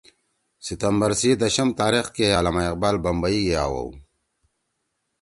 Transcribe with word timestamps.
ستمبر 0.65 1.11
سی 1.19 1.29
دشم 1.41 1.69
تاریخ 1.79 2.05
کے 2.15 2.25
علامہ 2.37 2.63
اقبال 2.69 2.95
بمبئی 3.03 3.39
گے 3.45 3.55
آوؤ 3.65 3.87